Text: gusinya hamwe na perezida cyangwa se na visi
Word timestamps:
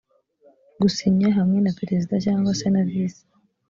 gusinya 0.81 1.29
hamwe 1.37 1.57
na 1.61 1.71
perezida 1.79 2.13
cyangwa 2.25 2.51
se 2.59 2.67
na 2.73 2.81
visi 2.89 3.23